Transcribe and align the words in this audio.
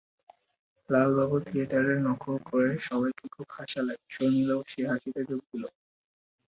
নালুবাবু 0.89 1.37
থিয়েটারের 1.45 1.97
নকল 2.07 2.35
করে 2.49 2.69
সবাইকে 2.87 3.25
খুব 3.35 3.47
হাসালেন, 3.57 3.99
শর্মিলাও 4.09 4.61
সে 4.67 4.81
হাসিতে 4.91 5.21
যোগ 5.29 5.41
দিলে। 5.49 5.69